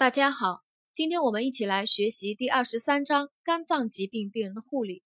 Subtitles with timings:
[0.00, 0.62] 大家好，
[0.94, 5.02] 今天我们一起来学习第二十三章肝脏疾病病人的护理。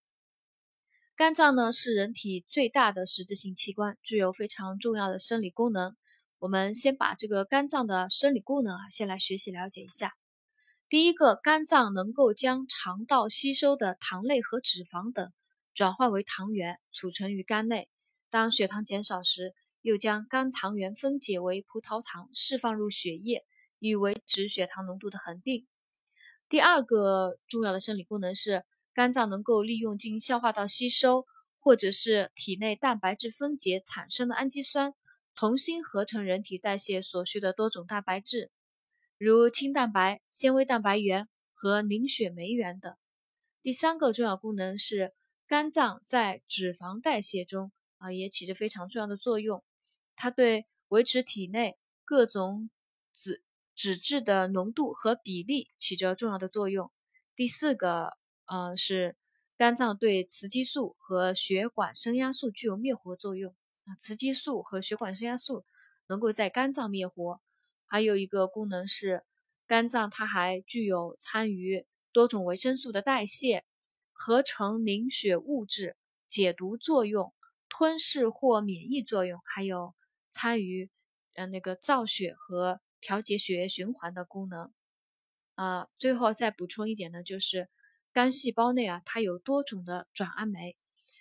[1.16, 5.96] 肝脏呢是人体最大的实质性器官，具有非常重要的生理功能。
[6.38, 10.12] 我们先把这个肝脏的生理功能啊，先来学习了解一下。
[10.88, 15.32] 第一个，肝脏能够将肠道吸收的糖类和脂肪等
[15.74, 17.88] 转化为糖原，储存于肝内。
[18.30, 23.44] 当血糖减少时，又将肝糖原分解为葡萄糖，释放入血液。
[23.86, 25.66] 以维持血糖浓度的恒定。
[26.48, 31.26] 第二个重要的生理功能是，肝脏能够利用经消化道吸收
[31.58, 34.94] 或者是体内蛋白质分解产生的氨基酸，
[35.34, 38.50] 重新合成人体代谢所需的多种蛋白质，
[39.18, 42.96] 如清蛋白、纤维蛋白原和凝血酶原等。
[43.62, 45.12] 第三个重要功能是，
[45.46, 49.62] 肝脏在脂肪代谢中啊也起着非常重要的作用，
[50.16, 52.70] 它对维持体内各种
[53.12, 53.42] 脂
[53.74, 56.92] 脂质的浓度和比例起着重要的作用。
[57.34, 59.16] 第四个，呃，是
[59.56, 63.96] 肝脏对雌激素和血管升压素具有灭活作用啊。
[63.98, 65.64] 雌激素和血管升压素
[66.06, 67.40] 能够在肝脏灭活。
[67.86, 69.24] 还有一个功能是，
[69.66, 73.64] 肝脏它还具有参与多种维生素的代谢、
[74.12, 75.96] 合成凝血物质、
[76.28, 77.34] 解毒作用、
[77.68, 79.94] 吞噬或免疫作用，还有
[80.30, 80.90] 参与
[81.34, 82.80] 呃那个造血和。
[83.04, 84.72] 调节血液循环的功能，
[85.56, 87.68] 啊，最后再补充一点呢，就是
[88.14, 90.78] 肝细胞内啊，它有多种的转氨酶，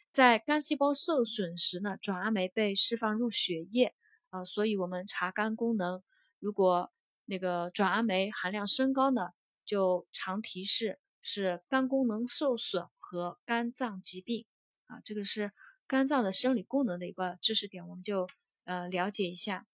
[0.09, 3.93] 在肝细胞受损时呢，转氨酶被释放入血液，
[4.29, 6.01] 啊，所以我们查肝功能，
[6.39, 6.93] 如果
[7.25, 9.31] 那个转氨酶含量升高呢，
[9.65, 14.45] 就常提示是肝功能受损和肝脏疾病，
[14.85, 15.51] 啊，这个是
[15.85, 18.29] 肝脏的生理功能的一个知识点，我们就
[18.63, 19.67] 呃了解一下。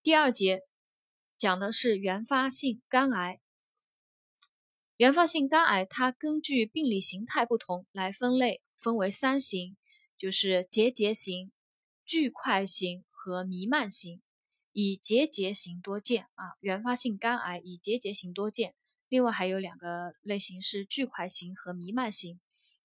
[0.00, 0.62] 第二节。
[1.42, 3.40] 讲的是原发性肝癌。
[4.96, 9.76] 原发性肝癌它根据病理形态不同来分类，分为三型，
[10.16, 11.50] 就是结节型、
[12.06, 14.22] 巨块型和弥漫型。
[14.70, 18.76] 以结节型多见啊，原发性肝癌以结节型多见。
[19.08, 22.38] 另外还有两个类型是巨块型和弥漫型，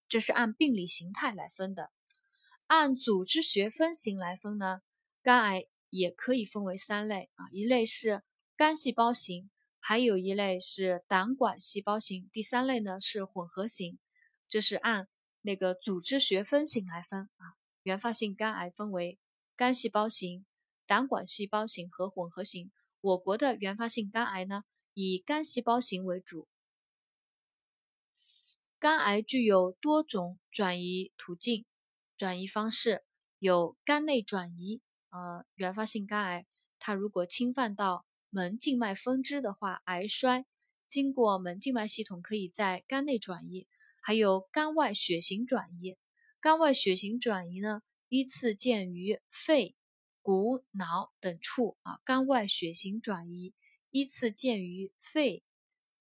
[0.09, 1.91] 这是按病理形态来分的。
[2.65, 4.81] 按组织学分型来分呢，
[5.21, 8.23] 肝癌也可以分为三类啊，一类是。
[8.57, 13.99] 肝细胞型，还有一类是胆管细胞型，第三类呢是混合型，
[14.49, 15.07] 这是按
[15.41, 17.53] 那个组织学分型来分啊。
[17.83, 19.19] 原发性肝癌分为
[19.55, 20.43] 肝细胞型、
[20.87, 22.71] 胆管细胞型和混合型。
[22.99, 24.63] 我国的原发性肝癌呢，
[24.95, 26.47] 以肝细胞型为主。
[28.79, 31.63] 肝癌具有多种转移途径、
[32.17, 33.05] 转移方式，
[33.37, 34.81] 有肝内转移，
[35.11, 36.47] 呃，原发性肝癌
[36.79, 38.06] 它如果侵犯到。
[38.37, 40.45] 门静脉分支的话，癌衰
[40.87, 43.67] 经过门静脉系统可以在肝内转移，
[43.99, 45.97] 还有肝外血型转移。
[46.39, 49.75] 肝外血型转移呢，依次见于肺、
[50.21, 51.99] 骨、脑等处啊。
[52.05, 53.55] 肝外血型转移
[53.89, 55.43] 依次见于肺、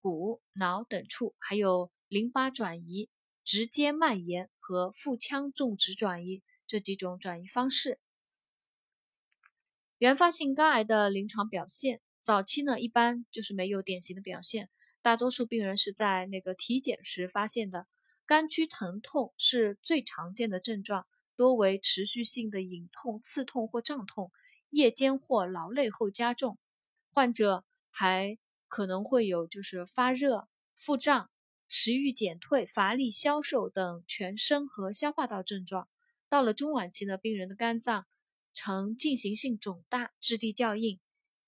[0.03, 3.09] 骨、脑等处，还有淋巴转移、
[3.43, 7.99] 直接蔓延和腹腔种植转移这几种转移方式。
[9.97, 12.03] 原发性肝癌的临床表现。
[12.27, 14.69] 早期呢，一般就是没有典型的表现，
[15.01, 17.87] 大多数病人是在那个体检时发现的。
[18.27, 21.07] 肝区疼痛是最常见的症状，
[21.37, 24.33] 多为持续性的隐痛、刺痛或胀痛，
[24.71, 26.59] 夜间或劳累后加重。
[27.13, 31.31] 患者还可能会有就是发热、腹胀、
[31.69, 35.89] 食欲减退、乏力、消瘦等全身和消化道症状。
[36.29, 38.05] 到了中晚期呢，病人的肝脏
[38.53, 40.99] 呈进行性肿大、质地较硬。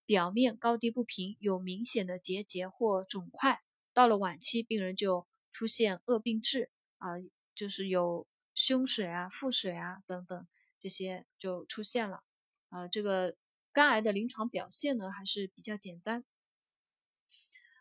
[0.08, 3.60] 表面高低不平，有明显的结节或肿块。
[3.92, 7.08] 到了晚期，病人就出现恶病质啊，
[7.54, 10.48] 就是有胸水啊、腹水啊等等
[10.80, 12.22] 这些就出现了。
[12.70, 13.36] 啊，这个
[13.70, 16.24] 肝癌的临床表现呢还是比较简单。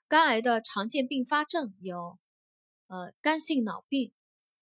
[0.10, 2.20] 肝癌的常见并发症有，
[2.88, 4.12] 呃，肝性脑病，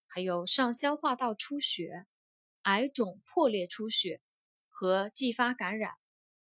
[0.06, 2.06] 还有上消化道出血、
[2.62, 4.20] 癌肿破裂出血
[4.68, 5.94] 和继发感染。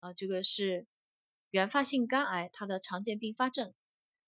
[0.00, 0.86] 啊，这个是。
[1.56, 3.72] 原发性肝癌它的常见并发症：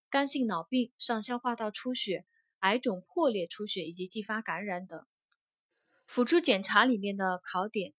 [0.08, 2.24] 肝性脑病、上消化道出血、
[2.60, 5.04] 癌肿破裂出血以及继发感染等。
[6.06, 7.92] 辅助检查里面的考点：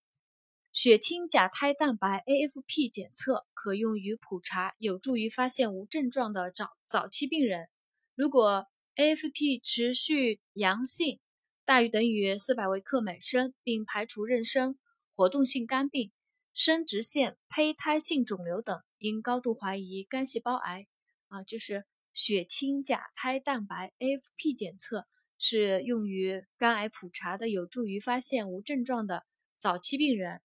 [0.72, 7.70] 血清甲胎蛋白 AFP 检测可用于普查，有助于发现无症状的早早期病人。
[8.16, 8.66] 如果
[8.96, 11.20] AFP 持续阳性，
[11.66, 14.76] 大于等于四百微克每升，并排除妊娠、
[15.16, 16.12] 活动性肝病。
[16.52, 20.88] 生殖腺胚胎性肿瘤等，应高度怀疑肝细胞癌。
[21.28, 25.07] 啊，就是血清甲胎蛋白 AFP 检测，
[25.38, 29.25] 是用于肝癌普查的，有助于发现无症状的
[29.60, 30.42] 早期病人。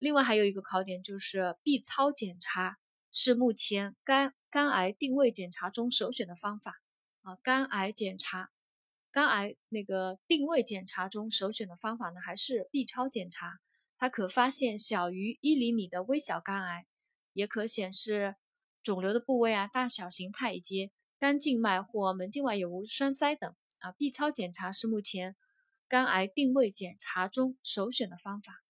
[0.00, 2.78] 另外还有一个考点就是 B 超检查，
[3.12, 6.82] 是目前肝肝癌定位检查中首选的方法
[7.22, 7.36] 啊。
[7.36, 8.50] 肝癌检查，
[9.12, 13.60] 肝癌那个定位检查中首选的方法呢，还是 B 超检查，
[13.96, 16.84] 它可发现小于一厘米的微小肝癌，
[17.34, 18.36] 也可显示
[18.82, 23.92] 肿瘤的部位啊、大小、形态以及肝静脉或门静脉有无栓塞等啊。
[23.92, 25.36] B 超检查是目前
[25.86, 28.62] 肝癌定位检查中首选的方法。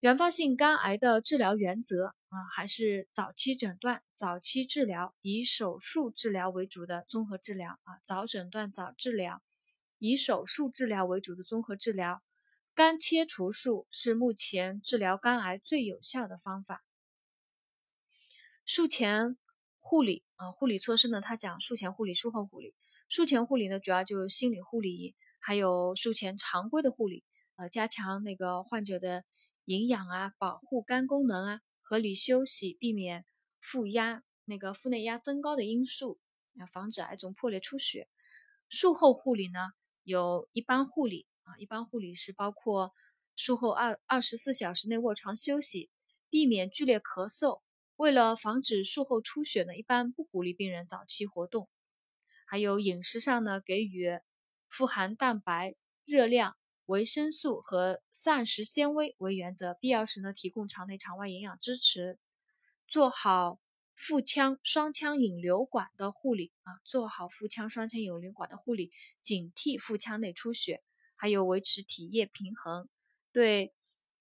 [0.00, 8.00] 原发性肝癌的治疗原则啊，还是早期诊断、早期治疗，以手术治疗为主的综合治疗啊。
[8.02, 9.40] 早诊断、早治疗，
[9.98, 12.20] 以手术治疗为主的综合治疗。
[12.74, 16.84] 肝切除术是目前治疗肝癌最有效的方法。
[18.64, 19.36] 术前
[19.78, 22.74] 护理啊，护理措施呢，它讲术前护理、术后护理。
[23.08, 27.24] 术前护理呢，主要就是心理护理，还有术前常规的护理，
[27.56, 29.24] 呃，加强那个患者的。
[29.66, 33.24] 营养啊，保护肝功能啊，合理休息，避免
[33.60, 36.18] 负压那个腹内压增高的因素，
[36.58, 38.08] 啊防止癌肿破裂出血。
[38.68, 39.70] 术后护理呢，
[40.02, 42.92] 有一般护理啊，一般护理是包括
[43.36, 45.90] 术后二二十四小时内卧床休息，
[46.28, 47.60] 避免剧烈咳嗽。
[47.96, 51.68] 为了防止术后出血呢，一般不鼓励病人早期活动。
[52.46, 54.18] 还有饮食上呢，给予
[54.68, 55.74] 富含蛋白、
[56.04, 56.56] 热量。
[56.86, 62.18] 维生素和膳食纤维为原则，必要时呢提供肠内肠外营养支持，
[62.88, 63.60] 做好
[63.94, 68.90] 腹腔双腔引流管的护理啊，做好腹腔双腔引流管的护理，
[69.22, 70.82] 警惕腹腔内出血，
[71.22, 72.88] 还有维持体液平衡。
[73.30, 73.72] 对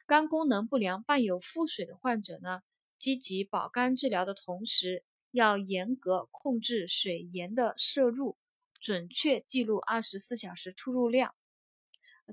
[0.06, 2.62] 肝功能不良伴有腹水的患者呢，
[3.00, 8.38] 积极保肝治疗的同时，要严格控制水盐的摄入，
[8.80, 11.34] 准确记录二十四小时出入量。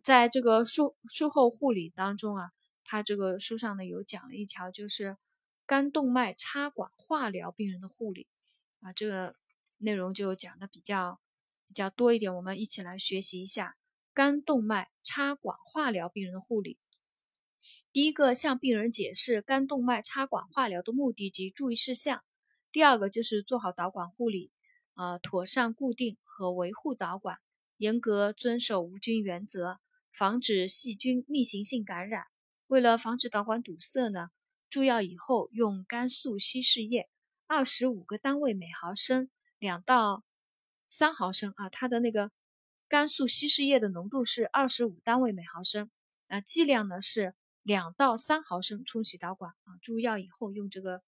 [0.04, 2.50] 在这个术术后护理当中啊，
[2.84, 5.16] 他这个书上呢有讲了一条，就是
[5.64, 8.26] 肝动脉插管化疗病人的护理
[8.82, 9.34] 啊，这个
[9.78, 11.18] 内容就讲的比较
[11.66, 13.77] 比较多一点，我们一起来学习一下
[14.18, 16.76] 肝动脉插管化疗病人的护理。
[17.92, 22.18] 第一个，向病人解释肝动脉插管化疗的目的及注意事项；
[22.72, 24.50] 第二个就是做好导管护理，
[24.96, 27.38] 呃，妥善固定和维护导管。
[27.76, 29.78] 严格遵守无菌原则，
[30.12, 32.24] 防止细菌逆行性感染。
[32.66, 34.30] 为了防止导管堵塞呢，
[34.68, 37.08] 注药以后用肝素稀释液
[37.46, 39.30] 二十五个单位每毫升，
[39.60, 40.24] 两到
[40.88, 41.70] 三毫升啊。
[41.70, 42.32] 它的那个
[42.88, 45.90] 肝素稀释液的浓度是二十五单位每毫升，
[46.29, 49.76] 啊，剂量呢是两到三毫升冲洗导管啊。
[49.82, 51.02] 注药以后用这个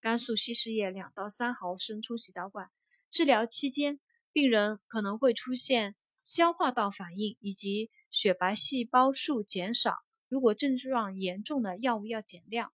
[0.00, 2.70] 肝素稀释液两到三毫升冲洗导管。
[3.10, 3.98] 治疗期间，
[4.32, 5.96] 病人可能会出现。
[6.22, 9.94] 消化道反应以及血白细胞数减少，
[10.26, 12.72] 如果症状严重的药物要减量。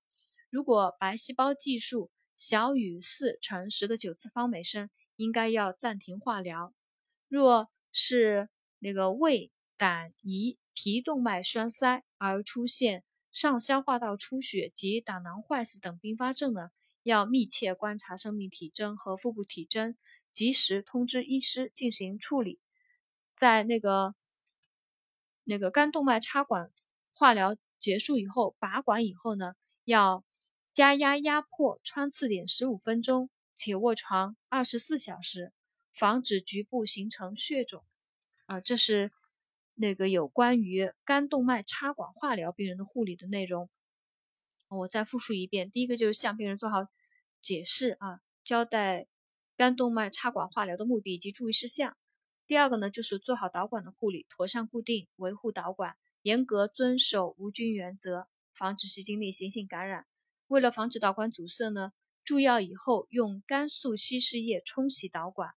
[0.51, 6.73] 如果白细胞计数小于四乘十的九次方每升，应该要暂停化疗。
[7.27, 8.49] 若是
[8.79, 16.71] 那个胃、胆、胰、脾动脉栓塞而出现上消化道出血及胆囊坏死等并发症呢，
[17.03, 19.97] 要密切观察生命体征和腹部体征，
[20.33, 22.61] 及时通知医师进行处理。
[23.37, 24.15] 在那个
[25.45, 26.71] 那个肝动脉插管
[27.13, 29.55] 化疗结束以后，拔管以后呢，
[29.85, 30.25] 要
[30.73, 35.53] 加压压迫穿刺点十五分钟，且卧床二十四小时，
[36.01, 37.85] 防止局部形成血肿。
[38.47, 39.13] 啊，这是
[39.75, 43.69] 那个有关于肝动脉插管化疗病人的护理的内容。
[44.71, 46.87] 我再复述一遍：第一个就是向病人做好
[47.43, 49.09] 解释啊，交代
[49.59, 51.95] 肝动脉插管化疗的目的以及注意事项。
[52.47, 60.07] 第二个呢，就是做好导管的护理，妥善固定、维护导管，严格遵守无菌原则，防止细菌逆行性感染。
[60.47, 61.93] 为了防止导管阻塞呢，
[62.25, 65.55] 注药以后用肝素稀释液冲洗导管。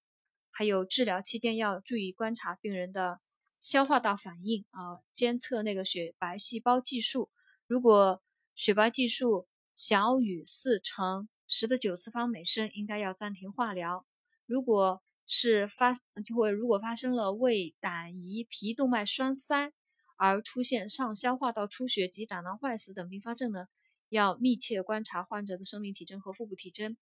[0.56, 3.20] 还有治疗期间要注意观察病人的
[3.60, 7.32] 消化道反应啊，监测那个血白细胞计数。
[7.66, 8.22] 如果
[8.54, 14.06] 血白计数小于四乘十的九次方每升，应该要暂停化疗。
[14.46, 19.74] 如果是发就会，如果发生了胃、胆、胰、脾动脉栓塞
[20.18, 23.66] 而出现上消化道出血及胆囊坏死等并发症呢，
[24.10, 26.96] 要密切观察患者的生命体征和腹部体征，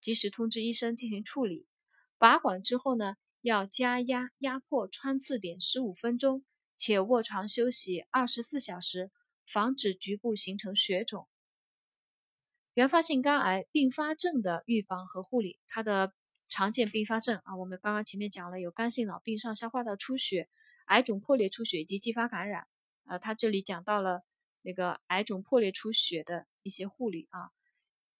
[0.00, 1.66] 及时通知医生进行处理。
[2.22, 6.44] 拔管之后呢，要加压压迫穿刺点十五分钟，
[6.76, 9.10] 且卧床休息二十四小时，
[9.44, 11.26] 防止局部形成血肿。
[12.74, 16.14] 原发性肝癌并发症的预防和护理，它的
[16.48, 20.48] 常见并发症啊，我们刚刚前面讲了有肝性脑病、上消化道出血、
[20.86, 22.68] 癌肿破裂出血以及继发感染。
[23.06, 24.22] 呃，他这里讲到了
[24.60, 27.50] 那个癌肿破裂出血的一些护理啊。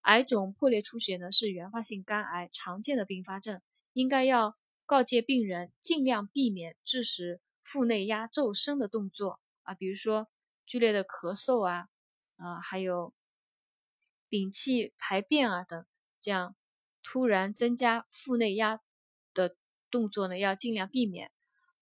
[0.01, 3.63] 癌肿破裂出血呢是原发性肝癌常见的并发症，
[3.93, 4.57] 应该要
[4.87, 10.29] 告诫病人尽量避免致使腹内压骤升的动作啊，比如说
[10.67, 11.89] 剧烈的咳嗽啊，
[12.37, 13.15] 啊，还有。
[14.29, 15.85] 屏气排便啊等，
[16.19, 16.57] 这样
[17.03, 18.81] 突然增加腹内压
[19.35, 19.55] 的
[19.91, 21.31] 动作呢，要尽量避免。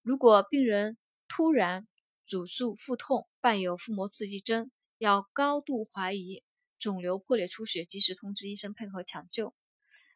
[0.03, 0.99] 如果病人
[1.29, 1.87] 突然
[2.27, 6.43] 主诉腹痛，伴有腹膜刺激征，要高度怀疑
[6.77, 9.55] 肿瘤破裂出血，及时通知医生配合抢救。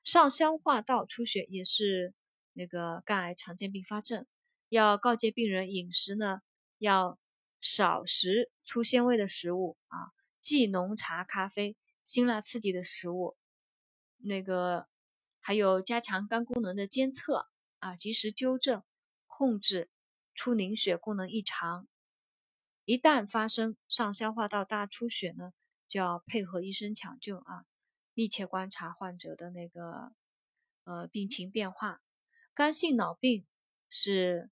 [0.04, 2.14] 上消化道出血也是
[2.52, 4.25] 那个肝癌常见并发症，
[4.68, 6.42] 要告诫病人饮食呢
[6.78, 7.18] 要
[7.58, 11.76] 少食粗纤维的食物啊，忌浓茶、咖啡。
[12.04, 13.34] 辛辣刺激的食物，
[14.18, 14.87] 那个
[15.40, 18.82] 还有加强肝功能的监测啊，及时纠正、
[19.26, 19.88] 控制
[20.34, 21.88] 出凝血功能异常。
[22.84, 25.54] 一旦发生上消化道大出血呢，
[25.88, 27.64] 就要配合医生抢救啊，
[28.14, 30.12] 密切观察患者的那个
[30.85, 32.00] 呃病情变化。
[32.54, 33.44] 肝性脑病
[33.90, 34.50] 是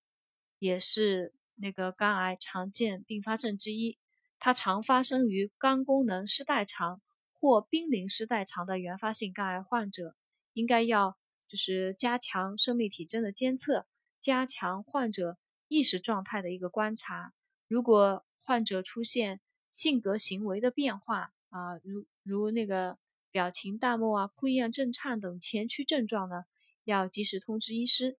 [0.59, 3.99] 也是那个肝癌常见并发症之一，
[4.39, 7.01] 它常发生于肝功能失代偿。
[7.35, 10.15] 或濒临失代偿的原发性肝癌患者，
[10.53, 13.85] 应该要就是加强生命体征的监测，
[14.21, 17.35] 加强患者意识状态的一个观察。
[17.67, 19.41] 如果患者出现
[19.73, 22.97] 性格行为的变化啊，如如那个
[23.33, 26.45] 表情淡漠啊、哭咽、震颤等前驱症状呢，
[26.85, 28.17] 要及时通知医师。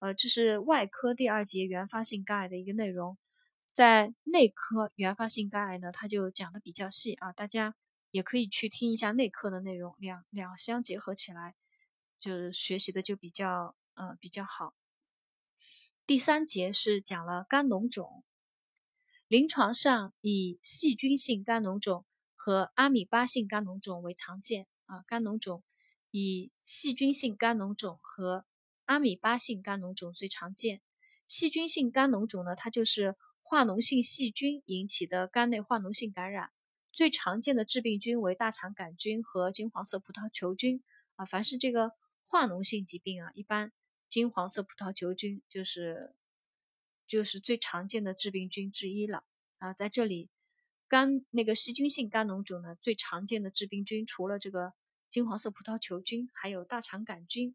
[0.00, 3.16] 呃，这是外科第二节原发性肝癌的一个内容。
[3.72, 7.74] 在内科原发性肝癌呢，它就讲的比较细啊，大家。
[8.10, 11.54] 也可以去听一下内科的内容，两两相结合起来，
[12.18, 14.74] 就是学习的就比较呃比较好。
[16.06, 18.24] 第三节是讲了肝脓肿，
[19.28, 22.06] 临床上以细菌性肝脓肿
[22.40, 25.02] 和阿米巴性肝脓肿为常见啊。
[25.08, 25.64] 肝脓肿
[26.12, 28.46] 以细菌性肝脓肿和
[28.84, 30.80] 阿米巴性肝脓肿最常见。
[31.26, 36.52] 细菌性肝脓肿呢，它就是化脓性细菌引起的肝内化脓性感染。
[36.92, 40.82] 最常见的致病菌为大肠杆菌和金黄色葡萄球菌
[41.16, 41.24] 啊。
[41.24, 41.92] 凡是这个
[42.26, 43.72] 化脓性疾病啊，一般
[44.08, 46.14] 金黄色葡萄球菌就是
[47.06, 49.24] 就是最常见的致病菌之一了
[49.58, 49.74] 啊。
[49.74, 50.30] 在这里，
[50.88, 54.72] 肝那个细菌性肝脓肿呢，最常见的致病菌除了这个
[55.10, 57.54] 金黄色葡萄球菌，还有大肠杆菌。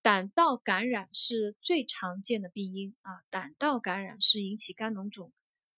[0.00, 3.24] 胆道感染是最常见的病因啊。
[3.28, 5.32] 胆道感染是引起肝脓肿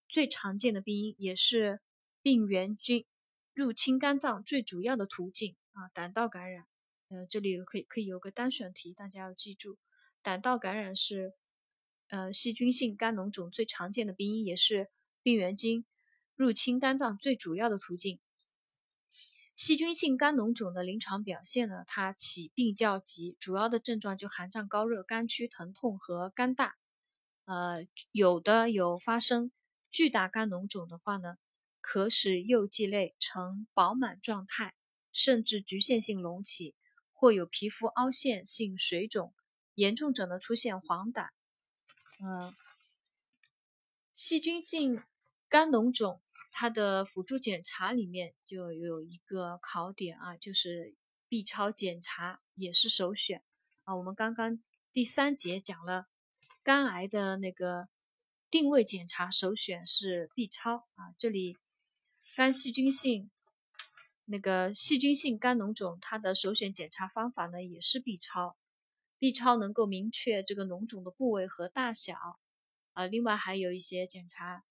[0.09, 1.81] 最常见的病因，也是。
[2.23, 3.07] 病原菌
[3.55, 6.67] 入侵肝脏最主要的途径啊，胆道感染，
[7.09, 9.79] 呃，这里可以可以有个单选题，大家要记住，
[10.21, 11.33] 胆道感染是
[12.09, 14.91] 呃细菌性肝脓肿最常见的病因，也是
[15.23, 15.87] 病原菌
[16.41, 18.19] 入侵肝脏最主要的途径。
[19.55, 26.77] 细菌性肝脓肿的临床表现呢，它起病较急，主要的症状就寒胀、高热、肝区疼痛和肝大，
[27.45, 29.53] 呃，有的有发生
[29.91, 31.37] 巨大肝脓肿的话呢。
[31.83, 34.75] 可使右际类呈饱满状态，
[35.13, 36.75] 甚至局限性隆起，
[37.13, 39.35] 或有皮肤凹陷性水肿，
[39.75, 41.29] 严重者呢出现黄疸。
[42.23, 42.51] 嗯，
[44.15, 45.03] 细菌性
[45.49, 46.21] 肝脓肿，
[46.51, 50.95] 它的辅助检查里面就有一个考点啊，就是
[51.29, 53.43] B 超检查也是首选
[53.85, 53.97] 啊。
[53.97, 56.07] 我们刚刚第三节讲了
[56.63, 57.89] 肝癌的那个
[58.51, 61.57] 定位检查，首选是 B 超啊，这里。
[62.37, 63.29] 肝细菌性
[64.25, 68.57] 那个细菌性肝脓肿，它的首选检查方法呢也是 B 超
[69.19, 72.39] ，B 超能够明确这个脓肿的部位和大小，
[72.93, 74.65] 啊，另外还有一些检查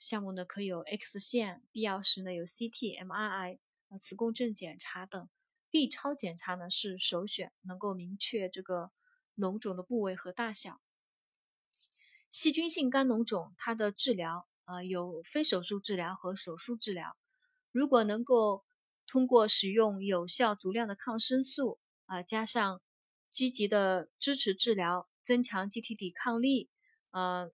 [0.00, 3.58] 项目呢，可有 X 线，必要时呢有 CT、MRI、
[3.90, 5.28] 啊磁共振检查等。
[5.68, 8.92] B 超检查呢是首选，能够明确这个
[9.36, 10.80] 脓肿的部位和大小。
[12.30, 14.48] 细菌性肝脓肿，它的治疗。
[14.64, 17.16] 呃，有非手术治疗和手术治疗。
[17.70, 18.64] 如果能够
[19.06, 22.80] 通过使用有效足量的抗生素，啊，加上
[23.30, 26.70] 积极的支持治疗，增强机体抵抗力，
[27.10, 27.50] 呃，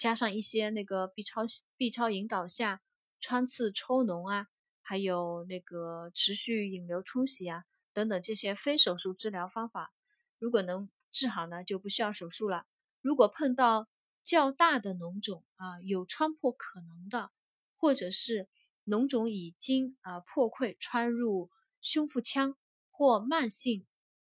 [0.00, 1.42] 加上一些那个 B 超
[1.76, 2.80] B 超引导下
[3.20, 4.46] 穿刺抽脓啊，
[4.80, 9.92] 还有那个持续引流冲洗啊等等这些非手术治疗方法，
[10.38, 12.64] 如果能治好呢，就不需要手术了。
[13.02, 13.88] 如果碰到
[14.22, 17.30] 较大的脓肿啊，有穿破可能的，
[17.76, 18.48] 或者是
[18.86, 21.50] 脓肿已经啊破溃穿入
[21.82, 22.56] 胸腹腔
[22.90, 23.86] 或慢性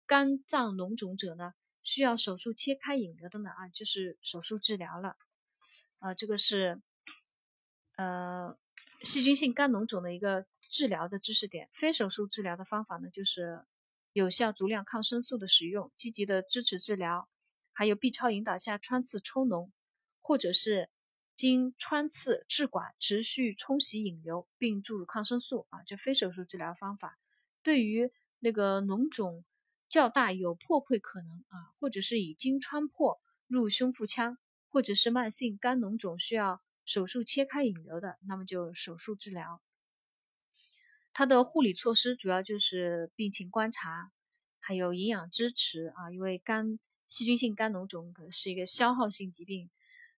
[0.07, 5.15] 肝脏脓肿者呢，需要手术切开引流的呢啊，就是手术治疗了。
[5.99, 6.81] 啊，这个是
[7.95, 8.57] 呃
[9.01, 11.69] 细菌性肝脓肿的一个治疗的知识点。
[11.71, 13.63] 非手术治疗的方法呢，就是
[14.11, 17.29] 有效足量抗生素的使用，积极的支持治疗，
[17.71, 19.69] 还有 B 超引导下穿刺抽脓，
[20.21, 20.89] 或者是。
[21.35, 27.17] 经穿刺置管持续冲洗引流，并注入抗生素啊，这非手术治疗方法。
[27.63, 29.45] 对于那个脓肿
[29.87, 34.37] 较大有破溃可能啊，或者是已经穿破入胸腹腔，
[34.69, 39.61] 或者是慢性肝脓肿需要手术切开引流的，那么就手术治疗。
[41.11, 44.11] 它的护理措施主要就是病情观察，
[44.59, 49.69] 还有营养支持啊，因为肝细菌性肝脓肿可能是一个消耗性疾病。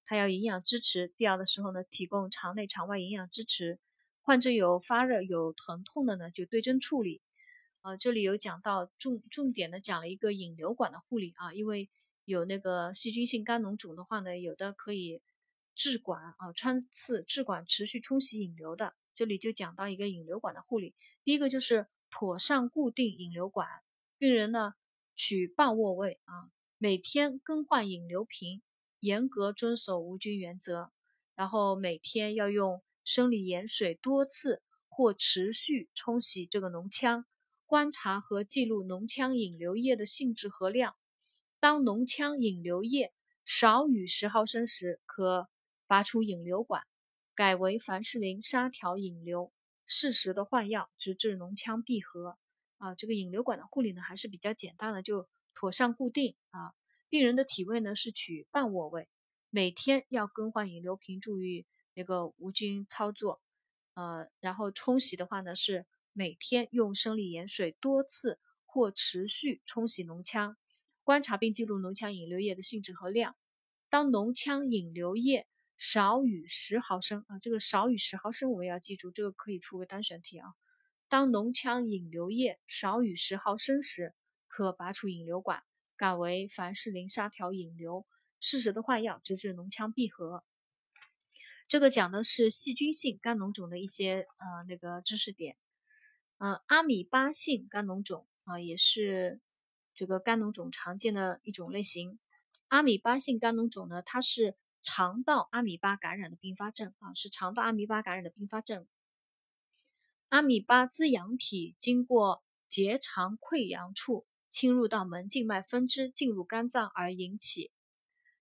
[0.06, 3.80] 它要营养支持，必要的时候呢，提供肠内肠外营养支持。
[4.22, 7.22] 患者有发热、有疼痛的呢，就对症处理。
[7.80, 11.90] 啊，这里有讲到重重点的讲了一个引流管的护理啊，因为
[12.32, 15.22] 有那个细菌性肝脓肿的话呢，有的可以
[15.76, 18.96] 置管啊，穿刺置管持续冲洗引流的。
[19.14, 23.68] 这里就讲到一个引流管的护理，第一个就是妥善固定引流管，
[24.18, 24.74] 病人呢
[25.16, 28.64] 取半卧位啊，每天更换引流瓶。
[29.02, 30.92] 严格遵守无菌原则，
[31.34, 37.26] 然后每天要用生理盐水多次或持续冲洗这个脓腔，
[37.66, 40.96] 观察和记录脓腔引流液的性质和量。
[41.62, 43.14] 当脓腔引流液
[43.46, 45.48] 少于十毫升时，可
[45.86, 46.88] 拔出引流管，
[47.36, 49.54] 改为凡士林纱条引流，
[49.86, 52.40] 适时的换药，直至脓腔闭合。
[52.80, 56.74] 啊，这个引流管的护理呢还是比较简单的，就妥善固定啊。
[57.10, 59.08] 病人的体位呢是取半卧位，
[59.52, 63.40] 每天要更换引流瓶，注意那个无菌操作。
[63.94, 70.58] 呃，然后冲洗的话呢是每天用生理盐水多次或持续冲洗脓腔，
[71.04, 73.36] 观察并记录脓腔引流液的性质和量。
[73.90, 75.48] 当脓腔引流液
[75.78, 80.54] 少于十毫升啊，这个少于十毫升我们要记住，这个可以出个单选题啊。
[81.08, 84.14] 当脓腔引流液少于十毫升时，
[84.48, 85.64] 可拔出引流管。
[85.98, 88.08] 改为凡士林纱条引流，
[88.40, 90.44] 适时的换药，直至脓腔闭合。
[91.68, 95.58] 这个讲的是细菌性肝脓肿的一些呃那个知识点。
[96.40, 99.40] 嗯，阿米巴性肝脓肿啊，也是
[100.02, 102.18] 这个肝脓肿常见的一种类型。
[102.70, 108.88] 阿米巴性肝脓肿呢，它是肠道阿米巴感染的并发症啊，是肠道阿米巴感染的并发症。
[110.30, 114.26] 阿米巴滋养体经过结肠溃疡处。
[114.50, 117.72] 侵入到门静脉分支进入肝脏而引起，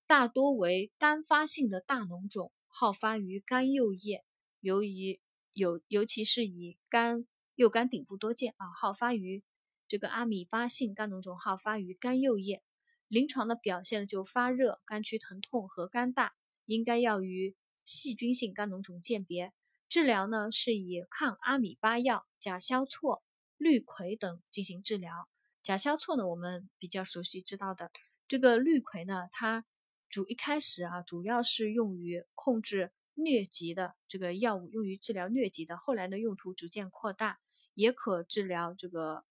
[0.09, 4.25] 大多为单发性的大脓肿，好发于肝右叶。
[4.59, 5.21] 由于
[5.53, 9.45] 有，尤其是以肝右肝顶部多见啊，好发于
[9.91, 12.63] 这个阿米巴性肝脓肿，好发于肝右叶。
[13.09, 16.33] 临床的表现就发热、肝区疼痛和肝大，
[16.65, 19.53] 应该要与细菌性肝脓肿鉴别。
[19.89, 23.21] 治疗呢是以抗阿米巴药甲硝唑、
[23.57, 25.29] 氯喹等进行治疗。
[25.61, 27.91] 甲硝唑呢，我们比较熟悉知道的，
[28.29, 29.65] 这个氯喹呢，它
[30.09, 35.77] 主一开始啊，主要是用于控制疟疾的这个药物，用于治疗疟疾的。
[35.77, 37.41] 后来呢，用途逐渐扩大，
[37.75, 39.25] 也可治疗这个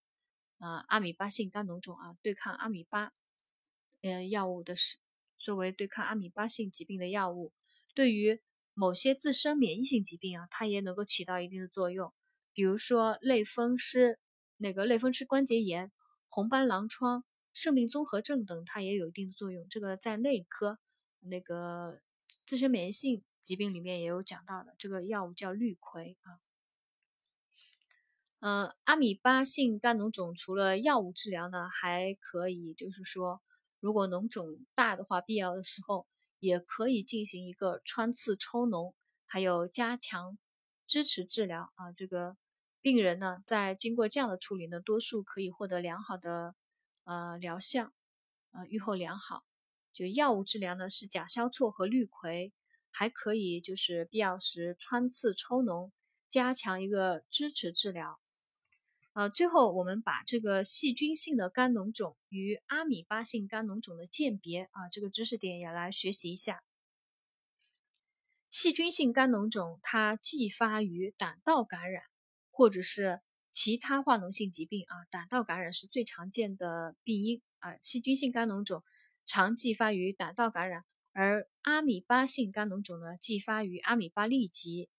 [0.60, 3.12] 呃阿米巴性肝脓肿啊，对抗阿米巴
[4.02, 4.98] 呃药物的是
[5.36, 7.52] 作为对抗阿米巴性疾病的药物，
[7.94, 8.40] 对于
[8.74, 12.14] 某些自身免疫性疾病啊，它也能够起到一定的作用，
[12.52, 14.20] 比如说类风湿
[14.56, 15.90] 那个类风湿关节炎。
[16.32, 19.66] 红斑狼疮、肾病综合症等，它也有一定的作用。
[19.68, 20.78] 这个在内科
[21.18, 22.00] 那个
[22.46, 24.72] 自身免疫性疾病里面也有讲到的。
[24.78, 26.38] 这个药物叫氯喹啊。
[28.40, 33.40] 嗯，阿米巴性肝脓肿除了药物治疗呢，还可以就是说，
[33.80, 36.06] 如果脓肿大的话，必要的时候
[36.38, 38.92] 也可以进行一个穿刺抽脓，
[39.26, 40.36] 还有加强
[40.86, 41.92] 支持治疗啊。
[41.92, 42.36] 这个。
[42.82, 46.54] 病人呢，在经过这样的处理呢，多数可以获得良好的
[47.04, 47.92] 呃疗效，
[48.52, 49.44] 呃愈后良好。
[49.92, 52.52] 就药物治疗呢，是甲硝唑和氯喹，
[52.90, 55.90] 还可以就是必要时穿刺抽脓，
[56.26, 58.18] 加强一个支持治疗。
[59.12, 66.62] 呃，最后我们把这个细菌性的肝脓肿与阿米巴性肝脓肿的鉴别啊，这个知识点也来学习一下。
[68.50, 72.04] 细菌性肝脓肿它继发于胆道感染。
[72.52, 77.74] 或者是其他化脓性疾病啊，胆道感染是最常见的病因啊。
[77.80, 78.84] 细菌性肝脓肿
[79.24, 84.90] 常继发于胆道感染，而阿米巴性肝脓肿呢，继发于阿米巴痢疾。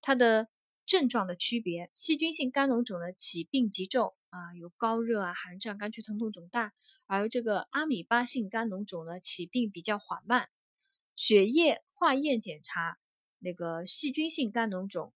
[0.00, 0.48] 它的
[0.86, 6.70] 症状的区别，细菌性肝脓肿呢起病急骤啊，有高热啊、寒战、肝区疼痛、肿大；
[7.06, 10.48] 而这个阿米巴性肝脓肿呢起病比较缓慢。
[11.16, 12.98] 血液化验检查，
[13.38, 15.14] 那个细菌性肝脓肿，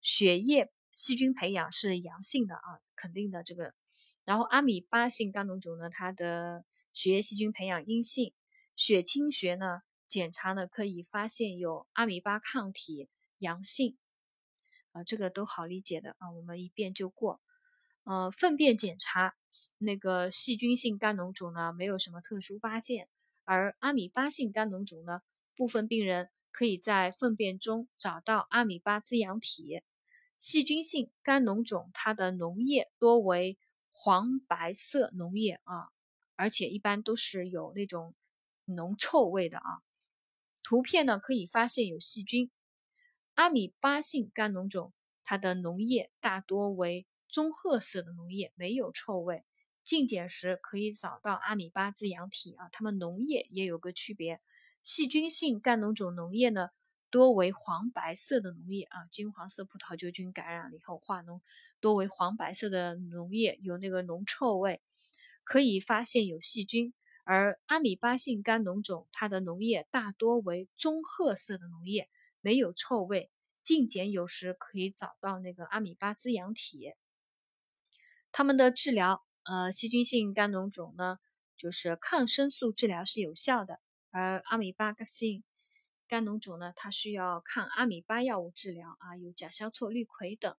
[0.00, 3.74] 血液细菌培养是阳性的啊，肯定的这个。
[4.24, 8.34] 然后阿米巴性肝脓肿呢，它的血液细菌培养阴性，
[8.76, 13.96] 血清学呢检查呢可以发现有阿米巴抗体阳性。
[15.04, 17.40] 这个都好理解的啊，我们一遍就过。
[18.04, 19.34] 呃，粪便检查
[19.76, 23.08] 那个细菌性肝脓肿呢，没有什么特殊发现，
[23.44, 25.20] 而阿米巴性肝脓肿呢，
[25.54, 29.82] 部分病人可以在粪便中找到阿米巴滋养体。
[30.38, 33.58] 细菌性肝脓肿它的脓液多为
[33.90, 35.88] 黄白色脓液啊，
[36.36, 38.14] 而且一般都是有那种
[38.64, 39.82] 浓臭味的啊。
[40.62, 42.50] 图片呢可以发现有细菌。
[43.38, 49.44] 阿米巴性肝脓肿，它的脓液大多为棕褐色的脓液，没有臭味。
[49.84, 54.40] 镜检时可以找到阿米巴滋养体啊，它们脓液也有个区别。
[54.82, 56.70] 细菌性肝脓肿脓液呢，
[57.10, 61.40] 多为黄白色的脓液啊，金黄色葡萄球菌感染了以后化脓，
[61.78, 64.82] 多为黄白色的脓液，有那个浓臭味，
[65.44, 66.92] 可以发现有细菌。
[67.22, 72.08] 而阿米巴性肝脓肿，它的脓液大多为棕褐色的脓液。
[72.40, 73.30] 没有臭味，
[73.62, 76.92] 镜检有时可以找到那个阿米巴滋养体。
[78.30, 81.18] 他们的治疗，呃，细菌性肝脓肿呢，
[81.56, 85.42] 就是抗生素治疗是有效的，而阿米巴性
[86.06, 90.54] 肝脓肿呢，它需要抗阿米巴药物治疗啊，有甲硝唑氯喹等。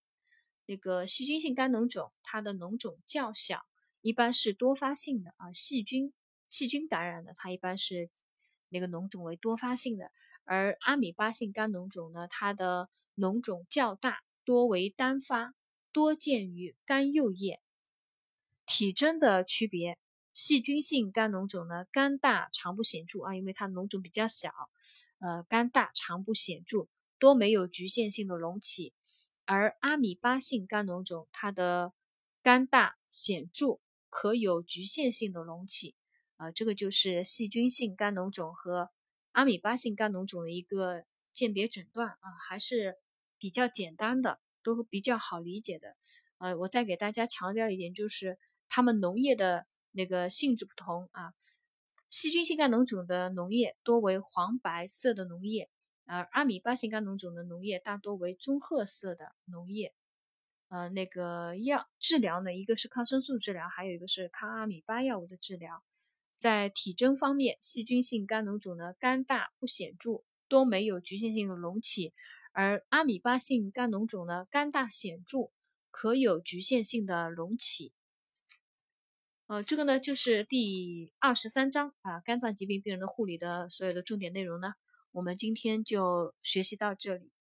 [0.66, 3.66] 那个细菌性肝脓肿，它的脓肿较小，
[4.02, 6.14] 一般是多发性的啊，细菌
[6.50, 8.10] 细菌感染的，它一般是
[8.70, 10.12] 那个脓肿为多发性的。
[10.52, 15.54] 而阿米巴性肝脓肿呢，它的脓肿较大，多为单发，
[15.92, 17.62] 多见于肝右叶。
[18.66, 20.00] 体征的区别，
[20.34, 24.52] 细菌性肝脓肿呢，肝大肠不显著啊，因为它脓肿比较小，
[25.20, 26.88] 呃，肝大肠不显著，
[27.20, 28.96] 多没有局限性的隆起。
[29.46, 31.94] 而阿米巴性肝脓肿，它的
[32.42, 35.94] 肝大显著，可有局限性的隆起。
[36.38, 38.90] 啊，这个就是细菌性肝脓肿和。
[39.40, 42.98] 阿米巴性肝脓肿的一个鉴别诊断啊，还是
[43.38, 45.96] 比较简单的，都比较好理解的。
[46.40, 51.34] 呃，我再给大家强调一点，就是它们脓液的那个性质不同啊。
[52.10, 55.70] 细菌性肝脓肿的脓液多为黄白色的脓液，
[56.04, 59.94] 而阿米巴性肝脓肿的脓液大多为棕褐色的脓液。
[60.68, 65.82] 呃，那个药治疗呢，一个是抗生素治疗，还有一个是抗阿米巴药物的治疗。
[66.40, 72.14] 在体征方面，细菌性肝脓肿呢，肝大不显著，多没有局限性的隆起；
[72.54, 75.52] 而阿米巴性肝脓肿呢，肝大显著，
[75.92, 77.92] 可有局限性的隆起。
[79.48, 84.76] 呃，这个呢就是第二十三章啊，肝脏疾病病人的护理的所有的重点内容呢，
[85.12, 87.34] 我们今天就学习到这里。